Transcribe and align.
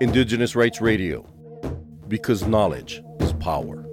Indigenous 0.00 0.56
Rights 0.56 0.80
Radio, 0.80 1.26
because 2.08 2.46
knowledge 2.46 3.02
is 3.20 3.32
power. 3.34 3.84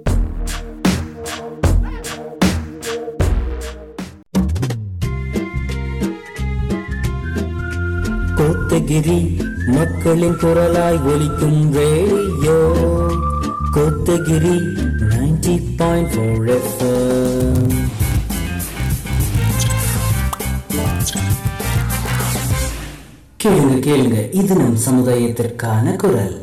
Kotagiri 8.38 9.20
மக்களின் 9.76 10.36
குரலாய் 10.42 11.00
ஒலிக்கும் 11.12 11.60
radio 11.76 12.58
Kotagiri 13.76 14.56
ninety 15.10 15.54
point 15.80 16.12
four 16.12 16.40
கேளுங்க 23.43 23.77
கேளுங்க. 23.85 24.17
இது 24.33 24.55
நம் 24.55 24.75
சமுதாயத்திற்கான 24.85 25.95
குரல். 25.95 26.35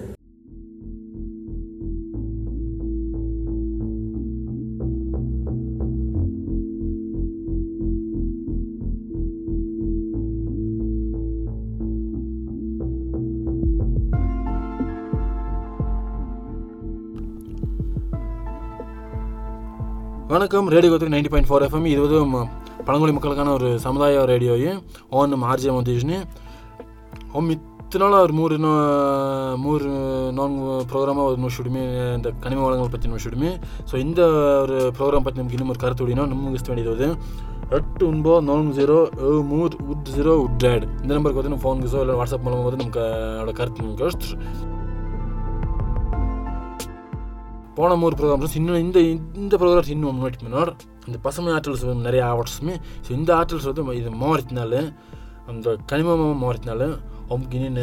வணக்கம். 20.28 20.68
Radio 20.68 20.90
Kotagiri 20.92 21.10
ninety 21.10 21.30
point 21.30 21.48
four 21.48 21.64
FM 21.66 21.86
இது 21.86 22.00
வந்து 22.00 22.46
பழங்குடி 22.84 23.12
மக்களுக்கான 23.12 23.52
ஒரு 23.52 23.78
சமுதாய 23.78 24.22
ரேடியோயும் 24.34 24.78
ஓன் 25.10 25.42
ஆர்ஜே 25.52 25.72
மோதிஷ்னு 25.76 26.18
Om 27.38 27.44
இத்தனை 27.54 28.06
நாள் 28.12 28.32
மூறு 28.38 28.56
மூறு 29.64 29.88
நான்கு 30.38 30.70
ப்ரோக்ராமாக 30.90 31.28
ஒரு 31.30 31.38
நோஷுடுமே 31.44 31.82
இந்த 32.16 32.28
கனிம 32.44 32.62
வளங்கள் 32.64 32.90
பற்றி 32.94 33.10
நோஷுடுமே 33.12 33.50
ஸோ 33.90 33.94
இந்த 33.96 34.20
ஒரு 34.62 34.76
ப்ரோக்ராம் 34.98 35.24
பற்றி 35.24 35.40
நமக்கு 35.40 35.56
இன்னும் 35.56 35.72
ஒரு 35.74 35.80
கருத்து 35.82 36.02
அப்படின்னா 36.04 36.26
நம்ம 36.28 36.50
கிஸ்ட் 36.54 36.70
வேண்டியது 36.72 37.08
எட்டு 37.78 38.02
ஒன்பது 38.06 38.46
நான்கு 38.48 38.72
ஜீரோ 38.80 38.96
ஏழு 39.28 39.42
மூர் 39.42 39.76
உட் 39.92 40.10
ஜீரோ 40.16 40.32
உட் 40.46 40.66
ஆட் 40.72 40.86
இந்த 41.02 41.10
நம்பருக்கு 41.14 41.40
வந்து 41.40 41.52
நம்ம 41.52 41.64
ஃபோன் 41.66 41.82
கிஸோ 41.84 42.00
இல்லை 42.00 42.16
வாட்ஸ்அப் 42.20 42.46
மூலமாக 42.46 42.66
வந்து 42.68 42.82
நமக்கு 42.82 43.04
அவட 43.40 43.52
கருத்து 43.52 43.86
நமக்கு 43.86 44.36
போன 47.78 47.96
மூணு 47.96 48.14
ப்ரோக்ராம்ஸ் 48.20 48.58
இன்னும் 48.62 48.82
இந்த 48.86 49.00
இந்த 49.42 49.54
ப்ரோக்ராம்ஸ் 49.56 49.92
இன்னும் 49.96 50.16
முன்னாடி 50.18 50.44
முன்னாடி. 50.46 50.72
இந்த 51.06 51.18
பசுமை 51.22 51.52
ஆற்றல்ஸ் 51.52 51.84
நிறைய 52.08 52.24
ஆவட்ஸுமே. 52.24 52.74
ஸோ 53.06 53.10
இந்த 53.10 53.30
ஆற்றல்ஸ் 53.38 53.68
வந்து 53.70 53.96
இது 54.00 54.10
மாறித்தினால 54.24 54.82
அந்த 55.46 55.70
கனிமமாக 55.92 56.34
மாறித்தினால 56.42 56.82
ஒம்கினின் 57.30 57.82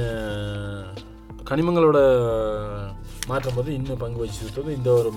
கனிமங்களோட 1.44 2.00
மாற்றம் 3.28 3.56
வந்து 3.56 3.74
இன்னும் 3.74 3.98
பங்கு 3.98 4.22
வகித்தது 4.24 4.74
இந்த 4.76 4.90
ஒரு 4.92 5.12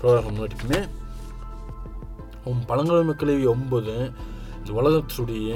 ப்ரோக்ராம் 0.00 0.38
நோட்டிக்குமே 0.38 0.80
பழங்குடி 2.66 3.04
மக்களவி 3.04 3.46
ஒன்பது 3.46 3.94
இந்த 4.58 4.70
உலகத்துடைய 4.72 5.50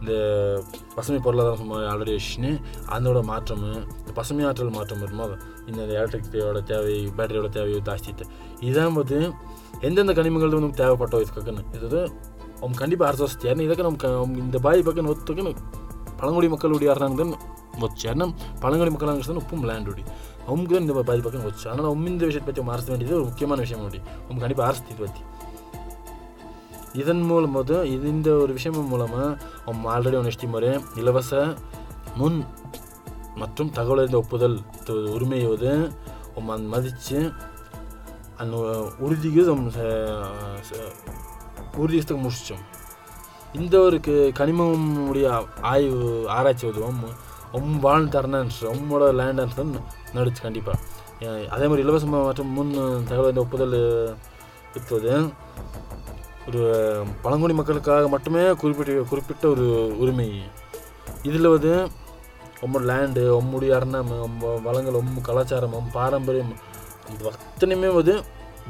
இந்த 0.00 0.14
பசுமை 0.96 1.18
பொருளாதாரம் 1.20 1.58
சும்மா 1.58 1.76
ஆல்ரெடி 1.76 2.14
வச்சுன்னு 2.14 2.50
அதோட 2.88 3.22
மாற்றம் 3.22 3.64
இந்த 3.98 4.12
பசுமை 4.14 4.44
ஆற்றல் 4.44 4.70
மாற்றம் 4.70 5.00
இருக்குமோ 5.00 5.28
இந்த 5.66 5.80
எலக்ட்ரிக்டியோட 5.92 6.62
தேவை 6.62 6.96
பேட்டரியோட 7.18 7.48
தேவையோ 7.48 7.80
ஜாஸ்திட்டு 7.84 8.26
இதான் 8.60 8.96
பார்த்து 8.96 9.20
எந்தெந்த 9.80 10.12
கனிமங்கள் 10.12 10.54
நமக்கு 10.54 10.82
தேவைப்பட்டோம் 10.82 11.20
இதுக்குன்னு 11.20 11.64
இது 11.74 11.84
வந்து 11.86 12.02
அவங்க 12.60 12.76
கண்டிப்பாக 12.78 13.08
அரசு 13.08 13.38
தேவை 13.38 13.64
இதுக்கு 13.64 13.82
நமக்கு 13.82 14.42
இந்த 14.42 14.58
பாய் 14.58 14.82
பக்கம் 14.82 15.06
ஒத்துக்குன்னு 15.06 15.54
பழங்குடி 16.16 16.48
மக்களுடைய 16.48 16.90
அரசாங்கம் 16.90 17.36
வச்சு 17.78 18.08
ஏன்னா 18.10 18.34
பழங்குடி 18.60 18.90
மக்கள் 18.90 19.36
உப்பும் 19.36 19.60
உடைய 19.60 20.04
அவங்க 20.46 20.78
இந்த 20.78 20.92
பாதிப்பாக்கம் 20.92 21.42
வச்சு 21.42 21.70
அதனால் 21.70 21.90
உம் 21.90 22.06
இந்த 22.06 22.24
விஷயத்தை 22.26 22.52
பற்றி 22.52 22.70
அரசு 22.70 22.88
வேண்டியது 22.88 23.16
ஒரு 23.16 23.24
முக்கியமான 23.24 23.60
விஷயம் 23.60 23.82
உண்டு 23.82 24.00
உங்க 24.28 24.40
கண்டிப்பாக 24.40 24.68
அரசு 24.68 24.96
பற்றி 24.98 25.22
இதன் 26.92 27.20
மூலமாக 27.20 27.84
இது 27.84 28.08
இந்த 28.08 28.30
ஒரு 28.34 28.52
விஷயம் 28.52 28.88
மூலமாக 28.88 29.38
அவங்க 29.64 29.88
ஆல்ரெடி 29.90 30.16
ஒன்று 30.16 30.30
இஷ்டிமுறை 30.30 30.80
இலவச 30.94 31.56
முன் 32.16 32.44
மற்றும் 33.34 33.70
தகவல் 33.70 33.98
அறிந்த 33.98 34.16
ஒப்புதல் 34.16 34.62
உரிமையோது 34.88 35.92
உம் 36.34 36.68
மதித்து 36.68 37.32
அந்த 38.36 38.56
உறுதிக்கு 38.98 39.44
உறுதிக்கு 41.76 42.16
முடிச்சோம் 42.16 42.64
இந்த 43.54 43.80
ஒரு 43.80 44.00
க- 44.00 44.30
கனிமமுடைய 44.38 45.26
ஆய்வு 45.62 45.98
ஆராய்ச்சி 46.28 46.66
உதவும் 46.66 47.02
ஒம் 47.52 47.82
வாழ்ந்தாருன்னு 47.82 48.38
உம்மோட 48.70 49.10
ரொம்போட 49.12 49.54
தான் 49.54 49.74
நடிச்சு 50.14 50.42
கண்டிப்பாக 50.42 50.78
அதே 51.48 51.66
மாதிரி 51.66 51.82
இலவசமாக 51.82 52.24
மற்றும் 52.24 52.52
முன் 52.52 52.72
தகவல் 53.04 53.30
இந்த 53.30 53.40
ஒப்புதல் 53.40 53.76
இருப்பது 54.72 55.12
ஒரு 56.46 56.62
பழங்குடி 57.22 57.52
மக்களுக்காக 57.52 58.08
மட்டுமே 58.08 58.52
குறிப்பிட்ட 58.52 59.02
குறிப்பிட்ட 59.02 59.48
ஒரு 59.48 59.66
உரிமை. 59.96 60.26
இதில் 61.22 61.48
வந்து 61.48 61.72
ரொம்ப 62.60 62.80
லேண்டு 62.80 63.40
உம்முடைய 63.40 63.70
அரணம் 63.70 64.08
ரொம்ப 64.18 64.58
வளங்கள் 64.58 64.94
உம் 64.94 65.20
கலாச்சாரம் 65.22 65.90
பாரம்பரியம் 65.92 66.52
இது 67.10 67.30
அத்தனையுமே 67.30 67.94
வந்து 67.94 68.14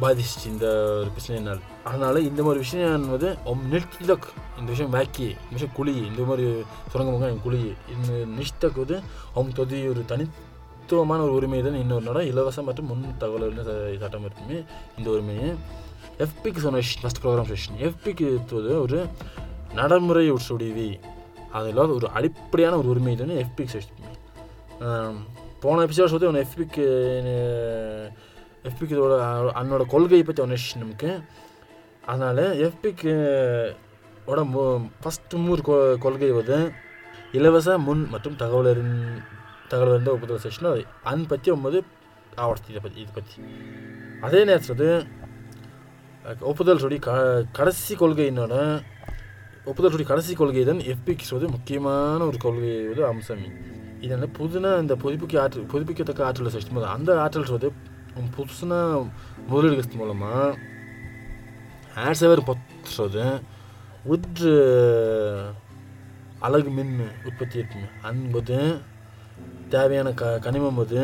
பாதிச்சிச்சு 0.03 0.49
இந்த 0.53 0.67
ஒரு 1.01 1.11
பிரச்சனையினால் 1.15 1.61
அதனால் 1.89 2.19
இந்த 2.31 2.41
மாதிரி 2.47 2.63
விஷயம் 2.65 2.95
என்பது 2.99 3.29
நிறுத்திதக் 3.73 4.27
இந்த 4.59 4.69
விஷயம் 4.73 4.95
வேக்கி 4.97 5.27
இந்த 5.45 5.53
விஷயம் 5.57 5.77
குழி 5.79 5.95
இந்த 6.11 6.23
மாதிரி 6.31 6.47
சுரங்கமாக 6.93 7.39
குழி. 7.47 7.61
இந்த 7.95 8.11
நிஷ்டக் 8.39 8.81
வந்து 8.83 8.97
அவங்க 9.35 9.55
தொதி 9.61 9.81
ஒரு 9.93 10.03
தனித்துவமான 10.13 11.21
ஒரு 11.27 11.35
உரிமை 11.39 11.61
தான் 11.67 11.81
இன்னொரு 11.83 12.05
நடம் 12.09 12.29
இலவசம் 12.33 12.69
மற்றும் 12.71 12.89
முன் 12.93 13.07
தகவல் 13.23 13.57
சட்டம் 14.03 14.27
இருக்குமே 14.29 14.59
இந்த 14.99 15.07
உரிமையை. 15.15 15.49
எஃபிக்கு 16.27 16.65
சொன்ன 16.67 16.85
ஃபஸ்ட் 17.03 17.23
ப்ரோக்ராம் 17.23 17.51
செஷன் 17.53 17.81
எஃபிக்கு 17.89 18.27
ஒரு 18.85 19.01
நடைமுறை 19.79 20.27
உட்சுடிவி. 20.37 20.91
அதில் 21.59 21.81
ஒரு 21.99 22.07
அடிப்படையான 22.19 22.77
ஒரு 22.81 22.89
உரிமை 22.93 23.17
தான் 23.23 23.35
எஃபிக் 23.45 23.73
செஷன் 23.75 24.01
போன 25.63 25.83
எபிசோட் 25.87 26.15
வந்து 26.15 26.29
ஒன்று 26.29 26.45
எஃபிக்கு 26.47 26.85
எஃபிக்கு 28.65 28.97
அன்னோட 29.55 29.83
கொள்கையை 29.87 30.25
பற்றி 30.25 30.43
ஒன்று 30.43 30.59
நமக்கு 30.77 31.11
அதனால் 32.07 32.45
எஃபிக்கு 32.67 33.13
ஓட 34.27 34.45
மு 34.45 34.63
ஃபஸ்ட்டு 35.03 35.39
மூணு 35.39 35.63
கொ 35.63 35.75
கொள்கை 35.99 36.31
வந்து 36.33 36.59
இலவச 37.33 37.79
முன் 37.79 38.09
மற்றும் 38.09 38.37
தகவல் 38.37 38.67
அறிந் 38.67 38.97
தகவல் 39.69 39.95
இருந்த 39.95 40.11
ஒப்புதல் 40.13 40.43
செஷன் 40.45 40.69
அன் 41.05 41.27
பற்றி 41.27 41.51
ஒன்பது 41.51 41.79
ஆவர்த்தி 42.37 42.71
இதை 42.71 42.81
பற்றி 42.83 43.01
இதை 43.01 43.13
பற்றி 43.15 43.37
அதே 44.21 44.45
நேரத்தில் 44.45 44.77
வந்து 44.77 44.91
ஒப்புதல் 46.43 46.79
சொல்லி 46.79 46.99
க 46.99 47.11
கடைசி 47.53 47.95
கொள்கையினோட 47.95 48.55
ஒப்புதல் 49.65 49.91
சொல்லி 49.91 50.07
கடைசி 50.07 50.35
கொள்கை 50.35 50.65
தான் 50.65 50.83
எஃபிக்ஸ் 50.85 51.33
வந்து 51.33 51.49
முக்கியமான 51.49 52.25
ஒரு 52.25 52.37
கொள்கை 52.37 52.87
வந்து 52.87 53.07
அம்சம். 53.07 53.45
இதனால் 54.01 54.35
புதுனா 54.39 54.81
இந்த 54.81 54.95
புதுப்பிக்க 54.95 55.41
ஆற்றல் 55.41 55.67
புதுப்பிக்கத்தக்க 55.67 56.25
ஆற்றல் 56.25 56.55
செஷ்டும் 56.55 56.83
அந்த 56.89 57.21
ஆற்றல் 57.21 57.51
வந்து 57.51 57.71
புதுசுனா 58.15 58.79
முதலீடு 59.49 59.97
மூலமாக 59.97 60.57
ஆட் 62.03 62.19
சேவர் 62.21 62.47
பொத்துறது 62.47 63.25
உற்று 64.05 64.53
அழகு 66.41 66.71
மின் 66.71 66.95
உற்பத்தி 67.25 67.57
இருக்குங்க 67.59 67.89
அன்பது 68.03 68.57
தேவையான 69.69 70.09
க 70.13 70.33
கனிமம் 70.39 70.77
போது 70.77 70.99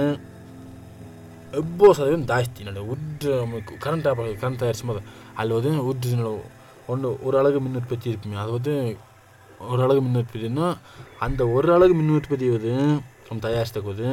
எவ்வளோ 1.52 1.92
சதவீதம் 1.92 2.26
ஜாஸ்தி 2.26 2.66
நட 2.66 2.80
உட் 2.86 3.26
கரண்ட் 3.80 4.08
கரண்ட் 4.40 4.60
தயாரிச்சும் 4.60 4.90
போது 4.90 5.02
அதில் 5.34 5.56
வந்து 5.56 5.72
உற்று 5.84 6.34
ஒன்று 6.88 7.08
ஒரு 7.22 7.36
அழகு 7.38 7.58
மின் 7.60 7.78
உற்பத்தி 7.80 8.10
இருக்குங்க 8.10 8.38
அது 8.38 8.52
வந்து 8.52 8.74
ஒரு 9.68 9.80
அழகு 9.82 10.00
மின் 10.00 10.20
உற்பத்தின்னா 10.20 10.68
அந்த 11.18 11.42
ஒரு 11.48 11.68
அழகு 11.72 11.94
மின் 11.94 12.14
உற்பத்தி 12.14 12.46
வந்து 12.50 12.74
நம்ம 13.26 13.40
தயாரிச்சதுக்கு 13.42 13.92
வந்து 13.92 14.10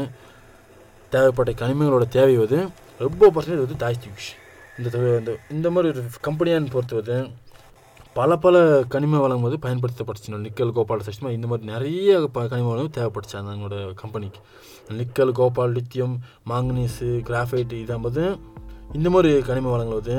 தேவைப்பட்ட 1.11 1.51
கனிமங்களோட 1.53 2.05
தேவை 2.07 2.35
வந்து 2.37 2.59
ரொம்ப 2.99 3.27
பர்சன்டேஜ் 3.27 3.65
வந்து 3.65 3.85
ஜாஸ்தி 3.85 4.07
விஷயம் 4.15 4.43
இந்த 4.77 5.19
இந்த 5.19 5.37
இந்த 5.49 5.71
மாதிரி 5.71 5.99
ஒரு 5.99 6.07
கம்பெனியான்னு 6.23 6.69
பொறுத்தவரை 6.69 7.31
பல 8.13 8.37
பல 8.37 8.83
கனிம 8.89 9.19
வளம் 9.19 9.41
வந்து 9.41 9.69
பயன்படுத்தப்பட்டுச்சு. 9.69 10.27
நிக்கல் 10.27 10.71
கோபால் 10.71 10.99
சிஸ்டம் 10.99 11.29
இந்த 11.29 11.47
மாதிரி 11.47 11.71
நிறைய 11.71 12.27
ப 12.33 12.47
கனிம 12.47 12.69
வளம் 12.69 12.89
தேவைப்பட்டுச்சு 12.89 13.35
அந்த 13.35 13.51
எங்களோட 13.51 13.93
கம்பெனிக்கு 13.93 14.39
nickel 14.89 15.31
cobalt 15.31 15.71
lithium 15.71 16.19
manganese 16.49 17.09
graphite 17.27 17.73
இதாகும்போது 17.73 18.39
இந்த 18.93 19.09
மாதிரி 19.09 19.41
கனிம 19.41 19.69
வளங்கள் 19.69 19.99
வந்து 20.01 20.17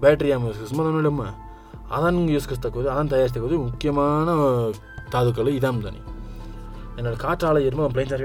பேட்டரி 0.00 0.30
யூஸ் 0.30 0.60
கஷ்டமாக 0.60 1.00
நம்ம 1.00 1.26
அதான் 1.90 2.30
யூஸ் 2.30 2.50
தக்குவது 2.62 2.90
அதான் 2.90 3.12
தயாரித்தக்குவது 3.12 3.64
முக்கியமான 3.64 4.30
தாதுக்கள் 5.10 5.56
இதாம் 5.58 5.82
தானே. 5.82 6.00
என்னோடய 6.96 7.18
காற்றாலை 7.18 7.64
எருமை 7.64 7.84
பிளைன் 7.84 8.08
சார் 8.08 8.22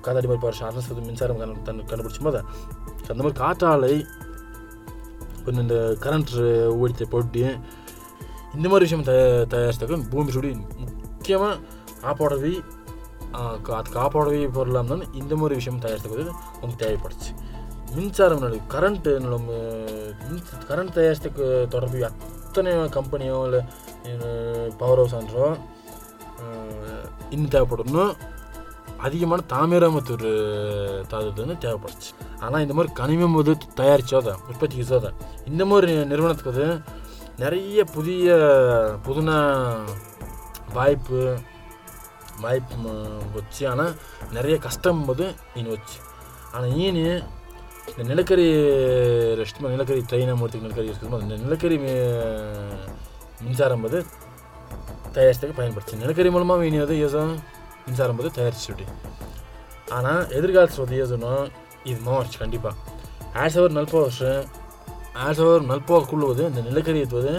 காதாடி 0.00 0.26
மாதிரி 0.26 0.36
பாரு 0.36 0.64
அரசு 0.64 0.94
மின்சாரம் 0.94 1.64
கண்டு 1.64 1.82
கண்டுபிடிச்சும் 1.82 2.22
போது 2.22 2.44
ஸோ 3.08 3.12
அந்த 3.14 3.22
மாதிரி 3.24 3.38
காற்றாலை 3.42 3.92
கொஞ்சம் 5.44 5.62
இந்த 5.66 5.76
கரண்ட் 6.04 6.32
ஓடித்த 6.80 7.04
போட்டு 7.12 7.44
இந்த 8.56 8.66
மாதிரி 8.70 8.84
விஷயம் 8.86 9.04
த 9.06 9.14
தயாரிச்சதுக்கு 9.52 10.10
பூமி 10.12 10.30
சுடி 10.34 10.50
முக்கியமாக 10.80 11.54
காப்பாடவி 12.02 12.52
அது 13.76 13.88
காப்பாடவி 13.96 14.40
பொருளாக 14.56 14.80
இருந்தாலும் 14.80 15.14
இந்த 15.20 15.32
மாதிரி 15.40 15.58
விஷயம் 15.60 15.80
தயாரித்தது 15.84 16.26
நமக்கு 16.60 16.82
தேவைப்படுச்சு. 16.84 17.30
மின்சாரம் 17.96 18.44
நடு 18.44 18.60
கரண்ட்டு 18.74 19.12
நம்ம 19.24 19.50
மின் 20.28 20.44
கரண்ட் 20.70 20.96
தயாரித்தக்கு 20.98 21.46
தொடர்பு 21.74 22.04
அத்தனை 22.10 22.72
கம்பெனியோ 22.98 23.40
இல்லை 23.48 23.62
பவர் 24.82 25.00
ஹவுஸ் 25.02 25.16
ஆன்றோ 25.18 25.48
இன்னும் 27.34 27.52
தேவைப்படணும். 27.56 28.14
அதிகமான 29.06 29.46
தாமிரமத்தூர் 29.54 30.30
தாதுன்னு 31.12 31.62
தேவைப்படுச்சு. 31.66 32.10
ஆனால் 32.44 32.62
இந்த 32.64 32.74
மாதிரி 32.76 32.90
கனிமம் 33.00 33.38
வந்து 33.38 33.54
தயாரித்தோத 33.80 34.34
உற்பத்திக்கு 34.48 35.00
தான். 35.06 35.16
இந்த 35.50 35.62
மாதிரி 35.70 35.92
நிறுவனத்துக்கு 36.12 36.52
வந்து 36.54 36.68
நிறைய 37.42 37.84
புதிய 37.96 38.36
புதுன 39.06 39.30
வாய்ப்பு 40.76 41.20
வாய்ப்பு 42.44 42.92
வச்சு 43.36 43.62
ஆனால் 43.72 43.92
நிறைய 44.36 44.56
கஷ்டம் 44.66 45.04
போது 45.08 45.24
நீ 45.54 45.62
வச்சு. 45.74 45.98
ஆனால் 46.54 46.72
ஈனு 46.84 47.04
இந்த 47.90 48.02
நிலக்கரி 48.10 48.48
ரெஸ்ட் 49.40 49.60
நிலக்கரி 49.74 50.00
ட்ரெயினை 50.10 50.34
மூர்த்திக்கு 50.40 50.66
நிலக்கரி 50.66 50.88
இருக்குது 50.90 51.22
அந்த 51.26 51.36
நிலக்கரி 51.44 51.76
மின்சாரம் 53.44 53.84
போது 53.84 53.98
தயாரிச்சதுக்கு 55.14 55.58
பயன்படுச்சு 55.60 56.00
நிலக்கரி 56.02 56.30
மூலமாக 56.34 56.66
இனி 56.68 56.78
வந்து 56.84 56.98
யோசம் 57.04 57.32
மின்சாரம் 57.86 58.18
போது 58.18 58.30
தயாரிச்சுட்டு. 58.38 58.86
ஆனால் 59.96 60.22
எதிர்காலத்தில் 60.38 60.84
வந்து 60.84 61.00
யோசனம் 61.02 61.44
ಇದು 61.90 62.00
ಮಾರ್ಚ್ 62.10 62.34
ಖಂಡಿಪಾಗ 62.38 62.74
ಎರಡು 63.36 63.52
ಸಾವಿರದ 63.54 63.74
ನಲ್ಪತ್ತು 63.74 64.04
ವರ್ಷ 64.06 64.22
ಎರಡು 65.22 65.36
ಸಾವಿರದ 65.38 65.64
நல்பாக்குள்ளே 65.66 66.26
வந்து 66.32 66.44
இந்த 66.46 66.60
நிலக்கரி 66.60 67.00
வந்து 67.12 67.34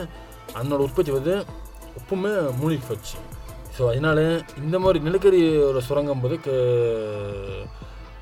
அதனோட 0.56 0.80
உற்பத்தி 0.80 1.12
வந்து 1.12 1.34
உப்புமே 2.00 2.32
மூழ்கி 2.60 2.82
போச்சு. 2.90 3.16
ஸோ 3.78 3.82
அதனால் 3.90 4.22
இந்த 4.58 4.76
மாதிரி 4.80 5.00
நிலக்கரியோட 5.00 5.80
சுரங்கம் 5.88 6.22
போது 6.24 6.36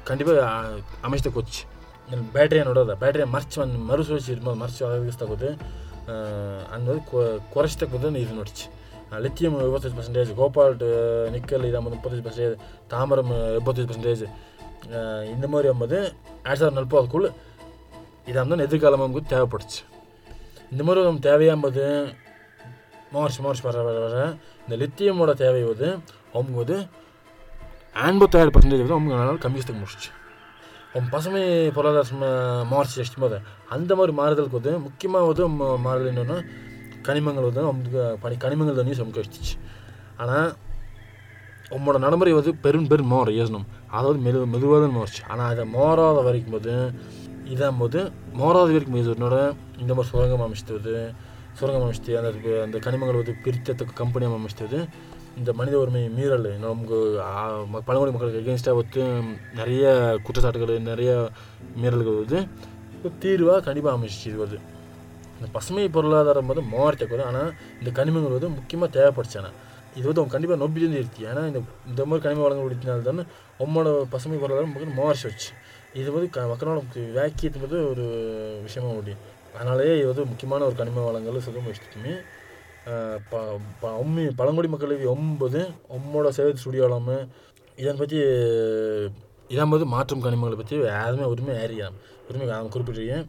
கண்டிப்பாக 0.05 0.41
அமைச்சு 1.03 1.29
கொச்சு 1.31 1.61
பேட்டரி 2.35 2.59
ನೋಡೋದ 2.59 2.93
ಬ್ಯಾಟ್ರಿ 2.93 3.23
ಮರ್ಚ್ 3.35 3.55
ಒಂದು 3.59 3.79
ಮರುಸುಳಿಸಿ 3.89 4.29
ಇರ್ಬೋದು 4.31 4.57
ಮರ್ಚ್ 4.63 4.77
ಒಳಗಿಸ್ತಾಕೋದು 4.83 5.49
ಅನ್ನೋದು 6.75 7.01
ಕೊರಸ್ತಕ್ಕದ್ದು 7.53 8.19
இது 8.25 8.33
ನೋಡಿச்சு 8.33 8.67
லித்தியம் 9.23 9.57
இருபத்தஞ்சு 9.59 9.97
பர்சன்டேஜ் 9.97 10.31
கோபால்ட் 10.35 10.85
நிக்கல் 11.31 11.65
இதாக 11.69 11.81
முப்பத்தஞ்சு 11.87 12.23
பர்சன்டேஜ் 12.23 12.55
தாமரம் 12.93 13.33
எண்பத்தஞ்சு 13.57 13.87
பர்சன்டேஜ் 13.89 14.23
இந்த 15.25 15.47
மாதிரி 15.47 15.67
வரும்போது 15.67 16.13
ஆட்சார் 16.43 16.73
நல்போ 16.73 16.99
அதுக்குள்ள 17.01 17.33
இதாக 18.25 18.35
இருந்தால் 18.35 18.59
எதிர்காலம் 18.59 19.15
தேவைப்படுச்சு. 19.15 19.81
இந்த 20.71 20.83
மாதிரி 20.83 21.05
நம்ம 21.05 21.19
தேவையாகும்போது 21.19 22.15
மார்ச் 23.11 23.39
மார்ச் 23.39 23.61
வர 23.61 23.81
வர 23.81 23.99
வர 23.99 24.35
இந்த 24.67 24.85
லித்தியமோட 24.85 25.33
தேவை 25.33 25.63
வந்து 25.63 25.99
அவங்க 26.33 26.57
வந்து 26.57 26.87
ஐம்பத்தாயிரம் 27.93 28.53
பர்சன்டேஜ் 28.53 28.85
வந்து 28.85 28.93
அவங்க 28.93 29.15
நாள் 29.15 29.37
கம்மியத்துக்கு 29.37 29.79
முடிச்சு 29.79 30.09
அவங்க 30.93 31.09
பசுமை 31.11 31.69
பொருளாதாரம் 31.69 32.67
மார்ச் 32.67 32.99
எஸ்டி 32.99 33.19
போது 33.19 33.39
அந்த 33.69 33.95
மாதிரி 33.95 34.17
மாறுதலுக்கு 34.17 34.59
வந்து 34.61 34.79
முக்கியமாக 34.79 35.25
வந்து 35.25 35.47
மாறுதல் 35.77 36.13
என்னென்னா 36.13 36.47
கனிமங்கள் 37.01 37.49
வந்து 37.49 37.61
அவங்களுக்கு 37.61 38.17
பனி 38.21 38.35
கனிமங்கள் 38.35 38.79
தண்ணியும் 38.79 39.01
சமைக்க 39.01 39.57
ஆனால் 40.17 40.53
உங்களோட 41.71 41.97
நடைமுறை 41.97 42.33
வந்து 42.33 42.55
பெரும் 42.55 42.87
பெரும் 42.87 43.07
மோர் 43.07 43.31
யோசனம் 43.31 43.65
அதாவது 43.91 44.19
மெது 44.19 44.45
மெதுவாக 44.45 44.87
தான் 44.87 45.29
ஆனால் 45.29 45.49
அதை 45.51 45.65
மோராத 45.65 46.21
வரைக்கும் 46.21 46.51
போது 46.51 46.93
இதான் 47.45 47.77
போது 47.77 48.11
மோராத 48.33 48.71
வரைக்கும் 48.71 48.95
இதனோட 48.95 49.55
இந்த 49.77 49.93
மாதிரி 49.93 50.09
சுரங்கம் 50.09 50.45
அமைச்சது 50.47 51.13
சுரங்கம் 51.59 51.83
அமைச்சு 51.83 52.17
அந்த 52.17 52.31
அந்த 52.63 52.77
கனிமங்கள் 52.77 53.15
வந்து 53.15 53.35
பிரித்தத்துக்கு 53.43 53.93
கம்பெனி 53.93 54.25
அமைச்சது 54.25 54.79
இந்த 55.37 55.53
மனித 55.53 55.77
உரிமை 55.77 56.09
மீறல். 56.09 56.59
நமக்கு 56.59 56.97
பழங்குடி 57.87 58.11
மக்களுக்கு 58.11 58.41
எகென்ஸ்டாக 58.41 58.75
வந்து 58.75 59.01
நிறைய 59.53 59.85
குற்றச்சாட்டுகள் 60.23 60.79
நிறைய 60.79 61.29
மீறல்கள் 61.75 62.19
வந்து 62.19 62.39
தீர்வாக 63.19 63.59
கண்டிப்பாக 63.59 63.97
அமைச்சிச்சு 63.97 64.27
இது 64.27 64.59
இந்த 65.39 65.51
பசுமை 65.53 65.89
பொருளாதாரம் 65.89 66.45
வந்து 66.45 66.63
மோரத்தை 66.71 67.07
வரும் 67.07 67.25
ஆனால் 67.25 67.51
இந்த 67.79 67.91
கனிமங்கள் 67.91 68.37
வந்து 68.37 68.49
முக்கியமாக 68.49 68.89
தேவைப்படுச்சானே 68.93 69.51
இது 69.97 70.05
வந்து 70.09 70.21
அவங்க 70.21 70.33
கண்டிப்பாக 70.33 70.59
நொப்பிச்சு 70.61 70.99
இருக்கு 71.01 71.21
ஏன்னா 71.29 71.41
இந்த 71.49 71.59
இந்த 71.91 72.01
மாதிரி 72.07 72.23
கனிம 72.25 72.43
வளங்கள் 72.45 72.67
உடுத்தினால 72.67 73.05
தானே 73.09 73.23
உம்மோட 73.63 73.87
பசுமை 74.13 74.37
பொருளாதாரம் 74.41 74.73
மக்கள் 74.73 74.99
மாறிச்சு 75.01 75.27
வச்சு. 75.29 75.49
இது 75.99 76.09
வந்து 76.15 76.29
க 76.35 76.41
மக்களோட 76.51 76.79
வேக்கியத்து 77.17 77.63
வந்து 77.65 77.79
ஒரு 77.91 78.05
விஷயமா 78.65 78.89
முடியும் 78.97 79.23
அதனாலேயே 79.55 79.93
இது 79.99 80.09
வந்து 80.11 80.25
முக்கியமான 80.31 80.65
ஒரு 80.69 80.75
கனிம 80.81 81.05
வளங்கள் 81.07 81.45
சுத்தமாக 81.45 81.71
வச்சுட்டுமே 81.71 82.13
ப 83.31 83.39
ப 83.81 83.89
ஒம்மி 84.01 84.23
பழங்குடி 84.39 84.69
மக்களுக்கு 84.73 85.07
ஒன்பது 85.15 85.61
உம்மோட 85.95 86.27
சேவை 86.37 86.51
சுடியோலாம 86.65 87.17
இதன் 87.77 87.99
பற்றி 88.01 88.19
இதான் 89.49 89.73
போது 89.73 89.85
மாற்றும் 89.95 90.23
கனிமங்களை 90.25 90.57
பற்றி 90.59 90.77
யாருமே 90.91 91.25
உரிமை 91.33 91.53
ஏறியா 91.63 91.87
உரிமை 92.27 92.47
அவன் 92.55 92.73
குறிப்பிட்டிருக்கேன். 92.73 93.27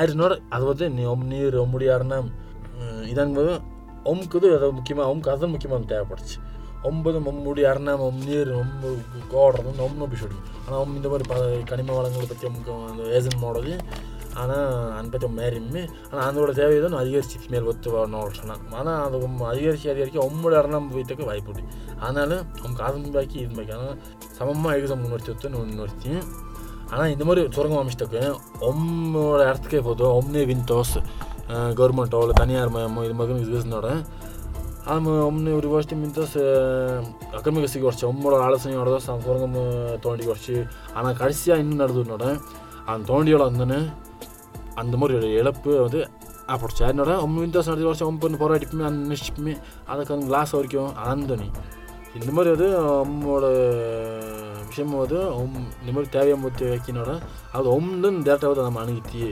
ஏறினோட 0.00 0.32
அது 0.54 0.64
வந்து 0.70 0.86
நீ 0.96 1.02
ஒம் 1.12 1.26
நீர் 1.32 1.58
முடியாருன்னா 1.74 2.18
இதன் 3.12 3.34
போதும் 3.36 3.60
ஒம்க்குது 4.10 4.48
அது 4.56 4.72
முக்கியமாக 4.78 5.10
ஒம்க்கு 5.12 5.32
அதுதான் 5.32 5.50
முக்கியமாக 5.50 5.90
தேவைப்படுச்சு. 5.92 6.38
ஒம்பது 6.88 7.18
மம்முடி 7.26 7.62
அரணம் 7.70 8.00
ஒம் 8.06 8.22
நீர் 8.28 8.48
ஒம்பு 8.60 8.88
கோடுறது 9.32 9.82
ஒம்னு 9.84 10.08
பிடிச்சி 10.12 10.38
ஆனால் 10.64 10.80
ஒம் 10.84 10.96
இந்த 10.96 11.08
மாதிரி 11.08 11.26
ப 11.32 11.36
கனிம 11.70 11.94
வளங்களை 11.98 12.26
பற்றி 12.30 12.48
ஒம்க்கு 12.48 12.72
அந்த 12.88 13.02
ஏஜென்ட் 13.18 13.42
மோடது 13.44 13.74
ஆனால் 14.40 14.66
அதை 14.96 15.08
பற்றி 15.10 15.28
மேரியுமே 15.38 15.82
ஆனால் 16.10 16.26
அதோட 16.28 16.50
தேவை 16.58 16.76
தான் 16.84 16.98
அதிகரிச்சு 17.00 17.50
மேல் 17.52 17.68
ஒத்து 17.72 17.88
வரணும் 17.94 18.74
ஆனால் 18.78 19.00
அது 19.06 19.18
ரொம்ப 19.26 19.42
அதிகரிச்சு 19.52 19.90
அதிகரிக்க 19.92 20.28
ஒம்போட 20.28 20.62
இடம் 20.62 20.90
போயிட்டக்கு 20.92 21.28
வாய்ப்பு 21.30 21.50
உண்டு. 21.52 21.64
அதனால 22.00 22.30
அவங்க 22.60 22.76
காசு 22.82 23.12
பாக்கி 23.16 23.38
இது 23.44 23.56
பாக்கி 23.58 23.74
ஆனால் 23.78 23.98
சமமாக 24.38 24.78
எக்ஸாம் 24.78 25.02
முன்னொருத்தி 25.04 25.32
ஒத்து 25.34 25.50
முன்னொருத்தி 25.56 26.12
ஆனால் 26.92 27.10
இந்த 27.10 27.24
மாதிரி 27.24 27.42
சுரங்கம் 27.56 27.82
அமைச்சிட்டக்கு 27.82 28.22
ஒம்மோட 28.70 29.40
இடத்துக்கே 29.50 29.82
போதும் 29.82 30.16
ஒம்னே 30.18 30.42
வின் 30.50 30.66
தோசை. 30.70 31.00
ಗೌರ್ಮೆಂಟೋ 31.74 32.20
ಇಲ್ಲ 32.22 32.32
ತನಿಯಾರ 32.32 32.68
இது 33.04 33.14
மாதிரி 33.14 33.34
ಬಿಸ್ನೆಸ್ನೋಡ 33.34 33.88
அது 34.86 35.10
ಒಮ್ಮೆ 35.26 35.50
ஒரு 35.52 35.68
ವರ್ಷ 35.68 35.94
ಮಿಂತ 35.94 36.18
ಅಕಮಿಗೆ 37.36 37.66
ಸಿಗಿ 37.66 37.82
குறைச்சி 37.82 38.06
ಒಮ್ಮೆ 38.06 38.30
ஆலோசனையோட 38.38 38.80
ಹೊಡೆದ 38.80 38.98
ಸಂಪೂರ್ಣ 39.04 39.44
ತೊಗೊಂಡು 39.96 40.26
ವರ್ಷ 40.28 40.50
ஆனால் 40.96 41.16
கடைசியாக 41.16 41.60
இன்னும் 41.60 41.78
நடந்ததுனோட 41.78 42.26
அந்த 42.88 43.12
தோண்டியோட 43.12 43.42
வந்தோன்னு 43.42 43.92
அந்த 44.76 44.96
மாதிரி 44.96 45.30
இழப்பு 45.32 45.70
வந்து 45.78 46.02
அப்படி 46.48 46.72
சேரினோட 46.78 47.12
ஒம்பது 47.22 47.40
விந்தாசம் 47.40 47.72
நடந்த 47.72 47.86
வருஷம் 47.86 48.08
ஒம்பது 48.08 48.38
போராட்டிப்புமே 48.38 48.84
அந்த 48.84 49.00
நினச்சிப்புமே 49.04 49.54
அதுக்கு 49.88 50.14
அந்த 50.14 50.26
லாஸ் 50.26 50.54
வரைக்கும் 50.54 50.90
அதான் 50.96 51.26
தோணி 51.26 51.48
இந்த 52.14 52.30
மாதிரி 52.32 52.50
வந்து 52.54 52.68
நம்மளோட 52.78 53.46
விஷயம் 54.66 54.92
வந்து 54.96 55.18
ஒம் 55.34 55.56
இந்த 55.80 55.90
மாதிரி 55.92 56.08
தேவையை 56.10 56.36
மூர்த்தி 56.38 56.64
வைக்கினோட 56.64 57.12
அது 57.52 57.66
ஒம்னு 57.68 58.10
டேரக்டாக 58.26 58.50
வந்து 58.52 58.62
நம்ம 58.62 58.82
அணுகித்தி 58.82 59.22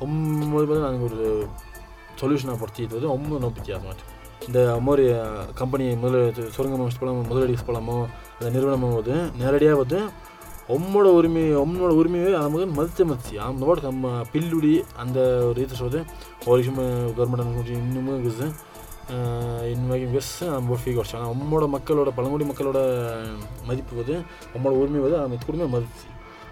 ஒம் 0.00 0.18
மூலியமாக 0.50 0.80
நாங்கள் 0.80 1.06
ஒரு 1.08 1.46
சொல்யூஷனாக 2.20 2.58
படுத்திட்டு 2.60 2.94
வந்து 2.94 3.08
ஒம் 3.08 3.28
நோப்பிக்கி 3.38 3.72
அது 3.72 3.84
மாதிரி 3.84 4.04
இந்த 4.46 4.60
மாதிரி 4.80 5.04
கம்பெனி 5.54 5.84
முதலீடு 5.94 6.44
சுரங்கம் 6.50 6.98
போலாமோ 7.00 7.22
முதலடி 7.28 7.56
போலாமோ 7.66 7.98
அந்த 8.38 8.48
நிறுவனம் 8.50 8.94
வந்து 8.94 9.16
நேரடியாக 9.34 9.80
வந்து 9.82 10.00
உம்மோட 10.68 11.06
உரிமை 11.18 11.42
உம்மோட 11.54 11.92
உரிமையை 11.92 12.32
நமக்கு 12.32 12.66
மதித்து 12.66 13.04
மதிச்சு 13.04 13.34
நம்மளோட 13.38 13.80
நம்ம 13.82 14.10
பில்லுடி 14.32 14.74
அந்த 14.96 15.18
ஒரு 15.46 15.60
இது 15.60 15.82
வந்து 15.82 16.00
ஒரு 16.46 16.58
விஷயம் 16.60 16.78
கவர்மெண்ட் 17.16 17.72
இன்னுமும் 17.76 18.14
இருக்குது. 18.14 18.46
இன்வைன் 19.72 20.04
இயர்ஸ் 20.06 20.34
நம்ம 20.50 20.78
ஃபீ 20.84 20.90
குறைச்சோம் 20.90 21.18
ஆனால் 21.18 21.34
நம்மளோட 21.34 21.66
மக்களோட 21.74 22.10
பழங்குடி 22.16 22.44
மக்களோட 22.44 22.80
மதிப்பு 23.66 23.96
வந்து 23.96 24.16
நம்மளோட 24.54 24.76
உரிமை 24.82 25.00
வந்து 25.00 25.18
நம்ம 25.18 25.38
குடும்பம் 25.46 25.74
மதிச்சு. 25.74 26.06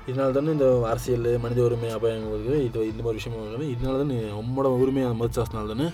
இதனால 0.08 0.30
தானே 0.30 0.50
இந்த 0.50 0.86
அரசியல் 0.86 1.38
மனித 1.38 1.62
உரிமை 1.62 1.88
அபாயங்களுக்கு 1.94 2.62
இது 2.64 2.80
இந்த 2.90 3.02
மாதிரி 3.06 3.18
விஷயம் 3.18 3.62
இதனால 3.62 3.96
தானே 4.02 4.18
நம்மளோட 4.38 4.70
உரிமையை 4.82 5.10
மதிச்சாசனால 5.12 5.66
தானே 5.66 5.88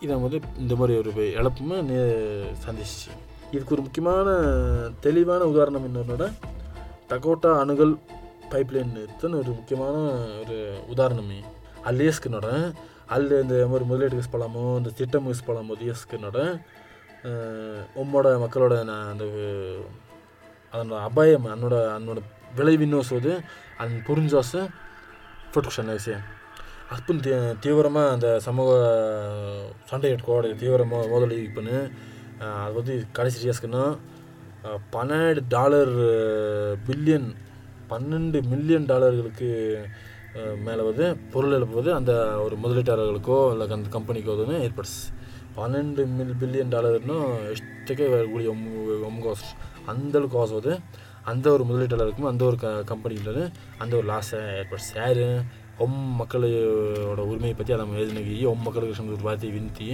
இதை 0.00 0.16
வந்து 0.16 0.40
இந்த 0.58 0.74
மாதிரி 0.76 0.98
ஒரு 0.98 1.10
இழப்புமே 1.12 1.78
சந்திச்சு 2.66 3.10
இதுக்கு 3.50 3.74
ஒரு 3.74 3.82
முக்கியமான 3.82 4.30
தெளிவான 5.00 5.44
உதாரணம் 5.44 5.86
என்னன்னா 5.86 6.32
டகோட்டா 7.08 7.50
அணுகல் 7.62 7.94
பைப்லைன் 8.50 8.92
ஒரு 9.22 9.50
முக்கியமான 9.58 9.96
ஒரு 10.40 10.56
உதாரணமே. 10.94 11.40
அலேஸ்கினோட 11.84 12.48
ಅಲ್ಲಿ 13.10 13.36
இந்த 13.40 13.54
மாதிரி 13.66 13.84
முதலீடு 13.84 14.18
யூஸ் 14.18 14.32
பண்ணலாமோ 14.32 14.64
இந்த 14.78 14.90
திட்டம் 14.98 15.28
யூஸ் 15.28 15.46
பண்ணலாமோ 15.46 15.76
டிஎஸ்கனோட 15.80 16.40
உம்மோட 17.96 18.26
மக்களோட 18.38 18.74
நான் 18.82 19.08
அந்த 19.08 19.24
அதனோட 20.72 20.98
அபாயம் 21.02 21.48
என்னோட 21.52 21.76
என்னோட 21.96 22.20
விளைவின்னு 22.56 23.08
சொல்லுது 23.10 23.32
அந்த 23.78 23.96
புரிஞ்சாசு 24.06 24.60
ஃபோட்டோஷன் 25.50 25.90
விஷயம் 25.92 26.24
அப்போ 26.90 27.14
தீ 27.16 27.32
தீவிரமாக 27.60 28.12
அந்த 28.12 28.28
சமூக 28.40 28.70
சண்டை 29.84 30.10
கோடு 30.22 30.48
தீவிரமாக 30.54 31.10
மோதல் 31.12 31.34
பண்ணு 31.54 31.76
அது 32.60 32.74
வந்து 32.74 32.94
கடைசி 33.12 33.38
டிஎஸ்க்குன்னா 33.38 33.84
பன்னெண்டு 34.92 35.42
டாலர் 35.48 35.94
பில்லியன் 36.86 37.28
பன்னெண்டு 37.90 38.38
மில்லியன் 38.44 38.88
டாலர்களுக்கு 38.88 39.50
மேலே 40.57 40.83
வந்து 40.83 41.05
பொருள் 41.33 41.55
இழப்பு 41.55 41.75
வந்து 41.75 41.93
அந்த 41.93 42.13
ஒரு 42.37 42.55
முதலீட்டாளர்களுக்கோ 42.55 43.51
இல்லை 43.51 43.67
அந்த 43.69 43.89
கம்பெனிக்கோ 43.89 44.35
வந்து 44.37 44.57
ஏற்படுச்சு 44.59 45.03
ಪನ್ನెಂಡು 45.55 46.05
ಮಿಲ್ 46.07 46.35
ಬಿಲಿಯನ್ 46.35 46.71
ಡಾಲರ್ನು 46.71 47.17
ಎಷ್ಟಕ್ಕೆ 47.51 48.07
ಗುಳಿ 48.25 48.47
ಒಮ್ಗೋಸ್ 49.03 49.45
அந்த 49.87 50.13
அளவுக்கு 50.17 50.37
காசு 50.37 50.53
வருது 50.53 50.73
அந்த 51.25 51.45
ஒரு 51.51 51.63
முதலீட்டாளருக்கும் 51.63 52.29
அந்த 52.29 52.43
ஒரு 52.45 52.57
க 52.57 52.71
கம்பெனிகிட்ட 52.83 53.45
அந்த 53.79 53.93
ஒரு 53.95 54.07
லாஸை 54.07 54.39
ஏற்படுச்சு 54.57 54.91
யார் 54.95 55.23
ஒம் 55.79 55.97
மக்களோட 56.17 57.21
உரிமையை 57.23 57.55
பற்றி 57.55 57.73
அதை 57.73 57.85
எழுதினகி 57.97 58.35
ஒம் 58.45 58.61
மக்களுக்கு 58.61 59.15
ஒரு 59.15 59.23
வார்த்தையை 59.23 59.53
விந்தி 59.55 59.89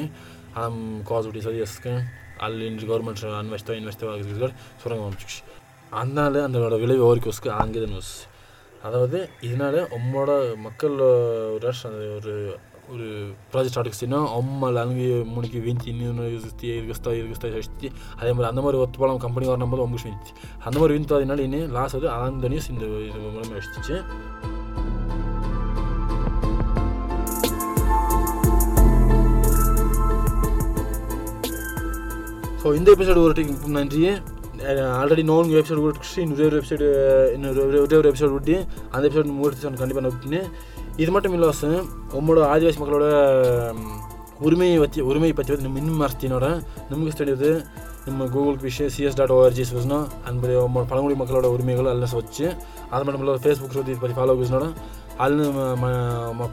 அதம் 0.55 0.81
காசு 1.03 1.25
விட்டி 1.25 1.39
சரி 1.39 1.59
எஸ்க்கு 1.59 1.93
ಅಲ್ಲಿ 2.41 2.67
ಗೌರ್ಮೆಂಟ್ 2.85 3.23
ಇನ್ವೆಸ್ಟ್ 3.39 3.71
ಇನ್ವೆಸ್ಟ್ 3.71 4.03
ಆಗಿದ್ರು 4.03 4.49
சுரங்கம் 4.83 5.07
அமைச்சிச்சு 5.07 5.41
அதனால 5.91 6.43
அதனோட 6.47 6.75
விளைவு 6.79 7.03
ஓரிக்கோஸ்க்கு 7.05 7.49
அங்கே 7.49 7.85
நியூஸ் 7.85 8.13
அதாவது 8.86 9.18
இதனால 9.40 9.86
உம்மோட 9.90 10.30
மக்கள் 10.56 10.96
ஒரு 11.00 11.72
ஒரு 12.14 12.34
ஒரு 12.88 13.06
ப்ராஜெக்ட் 13.52 13.66
ஸ்டார்ட் 13.66 13.90
ஆச்சுன்னா 13.90 14.32
அம்மல் 14.34 14.76
அங்கே 14.76 15.06
முனிக்கு 15.30 15.60
வீஞ்சி 15.60 15.86
இன்னொன்று 15.86 16.30
இருஸ்தி 16.30 16.68
இருகஸ்தா 16.70 17.12
சஷ்டி 17.56 17.88
அதே 18.16 18.30
மாதிரி 18.30 18.44
அந்த 18.44 18.60
மாதிரி 18.60 18.78
ஒத்து 18.78 18.98
பழம் 18.98 19.18
கம்பெனி 19.18 19.46
வரும்போது 19.46 19.86
ஒம்பு 19.86 19.98
வீழ்ச்சி. 20.02 20.32
அந்த 20.64 20.78
மாதிரி 20.78 20.92
வீழ்த்து 20.94 21.14
அதனால 21.14 21.42
இன்னும் 21.42 21.70
லாஸ் 21.70 21.92
வந்து 21.92 22.10
அந்த 22.20 22.48
நியூஸ் 22.48 22.70
இந்த 22.70 22.86
இது 23.02 23.18
மூலமாக 23.26 23.58
வச்சுச்சு 23.58 23.96
ஸோ 32.62 32.74
இந்த 32.74 32.90
எபிசோடு 32.92 33.20
ஒரு 33.20 33.44
நன்றி 33.68 34.00
ஆல்ரெடி 34.81 35.23
நோன் 35.23 35.49
வெப்சைட் 35.51 35.81
கொடுத்து 35.81 36.21
இன்னொரு 36.21 36.45
ஒரு 36.45 36.61
வெப்சைட் 36.61 36.83
இன்னொரு 37.33 37.81
ஒரே 37.81 37.95
ஒரு 37.95 38.11
எபிசோட் 38.11 38.31
விட்டு 38.31 38.65
அந்த 38.91 39.09
எபிசோட் 39.09 39.25
முடிச்சு 39.25 39.69
கண்டிப்பாக 39.69 40.07
நோக்கினு 40.07 40.43
இது 40.97 41.11
மட்டும் 41.11 41.33
இல்லை 41.33 41.47
வாசம் 41.47 41.89
உங்களோட 42.13 42.43
ஆதிவாசி 42.45 42.79
மக்களோட 42.79 43.07
உரிமையை 44.39 44.79
பற்றி 44.79 45.01
உரிமையை 45.01 45.33
பற்றி 45.33 45.55
வந்து 45.55 45.67
நம்ம 45.67 45.79
இன்னும் 45.79 46.01
மறைச்சினோட 46.01 46.63
நமக்கு 46.89 47.23
தெரியுது 47.23 47.65
நம்ம 48.05 48.25
கூகுளுக்கு 48.25 48.61
விஷயம் 48.61 48.91
சிஎஸ் 48.97 49.15
டாட் 49.15 49.31
ஓஆர்ஜி 49.31 49.61
சொன்னா 49.61 50.07
அந்த 50.25 50.47
பழங்குடி 50.89 51.15
மக்களோட 51.19 51.45
உரிமைகள் 51.45 51.85
எல்லாம் 51.85 52.09
வச்சு 52.13 52.57
அது 52.89 53.03
மட்டும் 53.03 53.27
இல்லை 53.27 53.35
ஃபேஸ்புக் 53.35 53.77
இதை 53.77 53.95
பற்றி 53.95 54.21
ஃபாலோ 54.21 54.35
பண்ணோட 54.41 54.73
ಅಲ್ಲಿ 55.17 55.49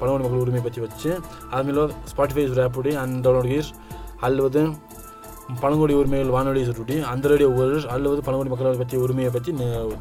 ಪಳವಣಿ 0.00 0.23
ಮಕ್ಕಳ 0.23 0.40
ಉರಿಮೆ 0.40 0.59
ಪಚ್ಚಿ 0.59 0.81
ವಚ್ಚಿ 0.81 1.11
ಆಮೇಲೆ 1.50 1.87
ಸ್ಪಾಟಿಫೈ 2.05 2.47
ಆ್ಯಪ್ 2.47 2.78
ಉಡಿ 2.78 2.95
அந்த 2.95 3.43
ಅಲ್ಲಿ 4.21 4.43
வந்து 4.43 4.71
பழங்குடி 5.61 5.95
உரிமைகள் 5.95 6.31
வானொலி 6.31 6.62
சுட்டுட்டி 6.64 6.97
அந்த 7.02 7.28
ரேடியோ 7.28 7.50
ஒரு 7.57 7.76
அதில் 7.88 8.09
வந்து 8.09 8.25
பழங்குடி 8.25 8.50
மக்களை 8.50 8.78
பற்றி 8.78 8.97
உரிமையை 8.97 9.31
பற்றி 9.33 9.52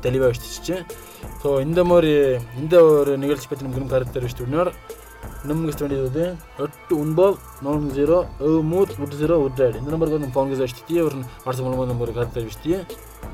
தெளிவாக 0.01 0.29
வச்சுச்சு 0.29 0.77
ஸோ 1.43 1.49
இந்த 1.61 1.83
மாதிரி 1.83 2.13
இந்த 2.57 2.83
ஒரு 2.83 3.13
நிகழ்ச்சி 3.17 3.47
பற்றி 3.47 3.65
நமக்கு 3.65 3.93
கருத்து 3.93 4.15
தெரிவிச்சுட்டு 4.17 4.73
ನಮ್ಗೆ 5.45 5.69
ಇಷ್ಟ 5.69 5.81
ಬಂದಿದ್ದು 5.83 6.23
ಎಟ್ಟು 6.63 6.93
ಒಂಬತ್ತು 6.95 7.65
ನಾಲ್ಕು 7.65 7.93
ಜೀರೋ 7.93 8.17
ಮೂರು 8.61 8.89
ಒಟ್ಟು 9.01 9.15
ಜೀರೋ 9.17 9.35
ಒಟ್ಟು 9.39 9.65
இந்த 9.79 9.89
நம்பருக்கு 9.91 10.17
வந்து 10.19 10.33
ஃபோன் 10.33 10.49
கேஸ் 10.49 10.61
அடிச்சுட்டு 10.61 10.97
ஒரு 11.03 11.17
வாட்ஸ்அப் 11.45 11.65
மூலமாக 11.65 11.87
நம்ம 11.87 12.03
ஒரு 12.03 12.13
கருத்து 12.13 12.37
தெரிவிச்சுட்டு 12.39 12.75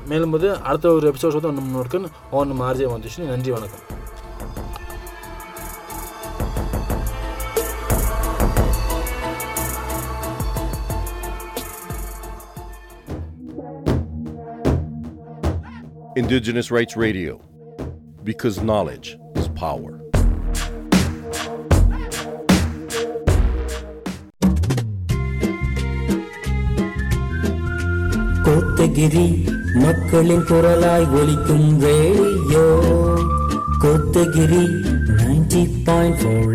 மேலும் 0.08 0.30
வந்து 0.30 0.50
அடுத்த 0.62 0.94
ஒரு 0.94 1.08
எபிசோட் 1.08 1.36
வந்து 1.40 1.52
நம்ம 1.52 1.76
நோட்கன் 1.78 2.08
ஓன் 2.30 2.48
நம்ம 2.48 2.64
ஆர்ஜே 2.70 2.90
வந்துச்சு 2.92 3.30
நன்றி 3.30 3.50
வணக்கம் 3.50 3.84
Indigenous 16.18 16.70
Rights 16.70 16.96
Radio, 16.96 17.40
because 18.24 18.60
knowledge 18.60 19.18
is 19.34 19.48
power. 19.50 20.00
Kotagiri 28.46 29.26
மக்களின் 29.82 30.44
குரலாய் 30.48 31.06
ஒலிக்கும் 31.20 31.68
radio 31.84 32.64
Kotagiri 33.84 34.64
ninety 35.20 35.62
point 35.86 36.18
four 36.20 36.50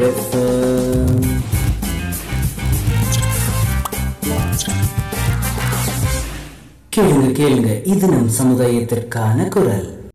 கேளுங்க 6.96 7.30
கேளுங்க. 7.38 7.86
இது 7.86 8.08
நம் 8.08 8.28
சமுதாயத்திற்கான 8.28 9.48
குரல். 9.48 9.93